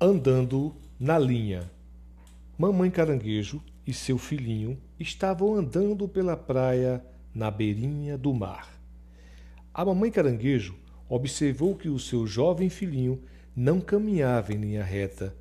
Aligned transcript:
Andando 0.00 0.76
na 0.96 1.18
linha. 1.18 1.68
Mamãe 2.56 2.88
Caranguejo 2.88 3.60
e 3.84 3.92
seu 3.92 4.16
filhinho 4.16 4.78
estavam 4.96 5.56
andando 5.56 6.06
pela 6.06 6.36
praia 6.36 7.04
na 7.34 7.50
beirinha 7.50 8.16
do 8.16 8.32
mar. 8.32 8.80
A 9.74 9.84
mamãe 9.84 10.08
Caranguejo 10.12 10.76
observou 11.08 11.74
que 11.74 11.88
o 11.88 11.98
seu 11.98 12.28
jovem 12.28 12.68
filhinho 12.68 13.20
não 13.56 13.80
caminhava 13.80 14.52
em 14.52 14.58
linha 14.58 14.84
reta. 14.84 15.34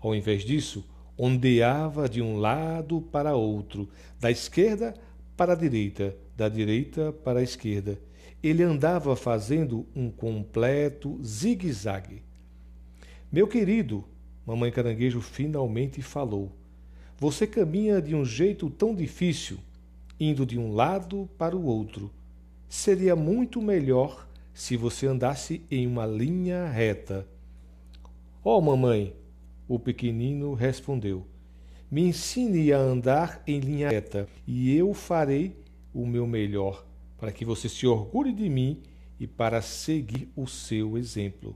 Ao 0.00 0.12
invés 0.12 0.42
disso, 0.42 0.84
ondeava 1.16 2.08
de 2.08 2.20
um 2.20 2.36
lado 2.36 3.00
para 3.00 3.36
outro, 3.36 3.88
da 4.18 4.28
esquerda 4.28 4.92
para 5.36 5.52
a 5.52 5.56
direita, 5.56 6.16
da 6.36 6.48
direita 6.48 7.12
para 7.12 7.38
a 7.38 7.44
esquerda. 7.44 7.96
Ele 8.42 8.64
andava 8.64 9.14
fazendo 9.14 9.86
um 9.94 10.10
completo 10.10 11.16
zigue-zague. 11.22 12.28
Meu 13.32 13.46
querido, 13.46 14.04
mamãe 14.44 14.72
caranguejo 14.72 15.20
finalmente 15.20 16.02
falou. 16.02 16.50
Você 17.16 17.46
caminha 17.46 18.02
de 18.02 18.12
um 18.12 18.24
jeito 18.24 18.68
tão 18.68 18.92
difícil, 18.92 19.58
indo 20.18 20.44
de 20.44 20.58
um 20.58 20.72
lado 20.74 21.30
para 21.38 21.56
o 21.56 21.64
outro. 21.64 22.10
Seria 22.68 23.14
muito 23.14 23.62
melhor 23.62 24.26
se 24.52 24.76
você 24.76 25.06
andasse 25.06 25.62
em 25.70 25.86
uma 25.86 26.06
linha 26.06 26.68
reta. 26.70 27.24
Oh, 28.42 28.60
mamãe, 28.60 29.14
o 29.68 29.78
pequenino 29.78 30.52
respondeu. 30.54 31.24
Me 31.88 32.02
ensine 32.02 32.72
a 32.72 32.78
andar 32.78 33.44
em 33.46 33.60
linha 33.60 33.90
reta 33.90 34.28
e 34.44 34.74
eu 34.74 34.92
farei 34.92 35.54
o 35.94 36.04
meu 36.04 36.26
melhor 36.26 36.84
para 37.16 37.30
que 37.30 37.44
você 37.44 37.68
se 37.68 37.86
orgulhe 37.86 38.32
de 38.32 38.48
mim 38.48 38.82
e 39.20 39.26
para 39.28 39.62
seguir 39.62 40.28
o 40.34 40.48
seu 40.48 40.98
exemplo. 40.98 41.54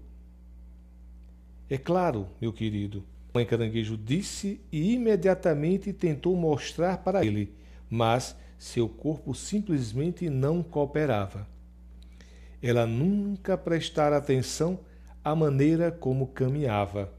É 1.68 1.78
claro, 1.78 2.28
meu 2.40 2.52
querido, 2.52 3.02
mãe 3.32 3.46
caranguejo 3.46 3.96
disse 3.96 4.60
e 4.70 4.92
imediatamente 4.92 5.94
tentou 5.94 6.36
mostrar 6.36 6.98
para 6.98 7.24
ele, 7.24 7.54
mas 7.88 8.36
seu 8.58 8.86
corpo 8.86 9.34
simplesmente 9.34 10.28
não 10.28 10.62
cooperava. 10.62 11.48
Ela 12.62 12.86
nunca 12.86 13.56
prestara 13.56 14.18
atenção 14.18 14.80
à 15.24 15.34
maneira 15.34 15.90
como 15.90 16.26
caminhava. 16.26 17.10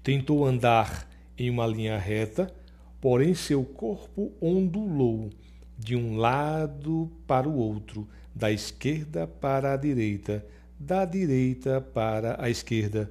Tentou 0.00 0.44
andar 0.44 1.08
em 1.36 1.50
uma 1.50 1.66
linha 1.66 1.98
reta, 1.98 2.54
porém 3.00 3.34
seu 3.34 3.64
corpo 3.64 4.32
ondulou 4.40 5.28
de 5.76 5.96
um 5.96 6.16
lado 6.16 7.10
para 7.26 7.48
o 7.48 7.56
outro, 7.56 8.08
da 8.32 8.52
esquerda 8.52 9.26
para 9.26 9.72
a 9.72 9.76
direita, 9.76 10.46
da 10.78 11.04
direita 11.04 11.80
para 11.80 12.36
a 12.40 12.48
esquerda 12.48 13.10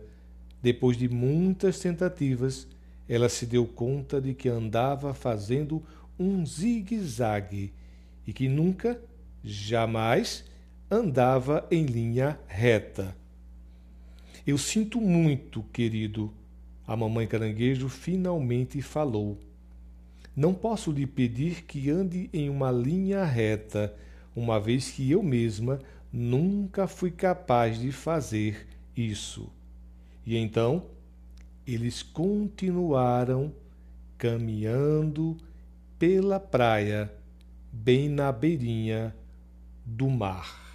depois 0.63 0.95
de 0.95 1.09
muitas 1.09 1.77
tentativas, 1.77 2.65
ela 3.07 3.27
se 3.27 3.45
deu 3.45 3.65
conta 3.65 4.21
de 4.21 4.33
que 4.33 4.47
andava 4.47 5.13
fazendo 5.13 5.83
um 6.17 6.45
zigue-zague 6.45 7.73
e 8.25 8.31
que 8.31 8.47
nunca, 8.47 8.97
jamais, 9.43 10.45
andava 10.89 11.67
em 11.69 11.85
linha 11.85 12.39
reta. 12.47 13.13
Eu 14.47 14.57
sinto 14.57 15.01
muito, 15.01 15.63
querido, 15.63 16.33
a 16.87 16.95
mamãe 16.95 17.27
caranguejo 17.27 17.89
finalmente 17.89 18.81
falou. 18.81 19.37
Não 20.33 20.53
posso 20.53 20.93
lhe 20.93 21.05
pedir 21.05 21.65
que 21.65 21.89
ande 21.89 22.29
em 22.31 22.49
uma 22.49 22.71
linha 22.71 23.25
reta, 23.25 23.93
uma 24.33 24.61
vez 24.61 24.91
que 24.91 25.11
eu 25.11 25.21
mesma 25.21 25.79
nunca 26.11 26.87
fui 26.87 27.11
capaz 27.11 27.77
de 27.77 27.91
fazer 27.91 28.65
isso. 28.95 29.51
E 30.25 30.37
então 30.37 30.85
eles 31.65 32.03
continuaram 32.03 33.53
caminhando 34.17 35.37
pela 35.97 36.39
praia, 36.39 37.11
bem 37.71 38.09
na 38.09 38.31
beirinha 38.31 39.15
do 39.85 40.09
mar. 40.09 40.72